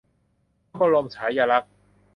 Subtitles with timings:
[0.75, 1.73] พระบรมฉายาลักษณ์